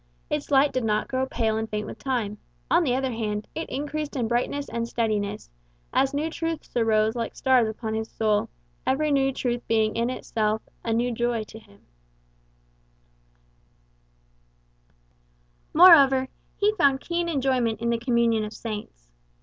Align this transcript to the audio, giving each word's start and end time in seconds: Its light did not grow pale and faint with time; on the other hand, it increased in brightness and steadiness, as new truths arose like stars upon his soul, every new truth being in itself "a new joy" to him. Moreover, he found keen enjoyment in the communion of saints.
Its 0.31 0.49
light 0.49 0.73
did 0.73 0.83
not 0.83 1.07
grow 1.07 1.27
pale 1.27 1.57
and 1.57 1.69
faint 1.69 1.85
with 1.85 1.99
time; 1.99 2.39
on 2.71 2.83
the 2.83 2.95
other 2.95 3.11
hand, 3.11 3.47
it 3.53 3.69
increased 3.69 4.15
in 4.15 4.27
brightness 4.27 4.67
and 4.67 4.87
steadiness, 4.87 5.51
as 5.93 6.11
new 6.11 6.27
truths 6.27 6.75
arose 6.75 7.15
like 7.15 7.35
stars 7.35 7.69
upon 7.69 7.93
his 7.93 8.09
soul, 8.09 8.49
every 8.87 9.11
new 9.11 9.31
truth 9.31 9.61
being 9.67 9.95
in 9.95 10.09
itself 10.09 10.63
"a 10.83 10.91
new 10.91 11.11
joy" 11.11 11.43
to 11.43 11.59
him. 11.59 11.81
Moreover, 15.71 16.29
he 16.57 16.73
found 16.79 16.99
keen 17.01 17.29
enjoyment 17.29 17.79
in 17.79 17.91
the 17.91 17.99
communion 17.99 18.43
of 18.43 18.53
saints. 18.53 19.11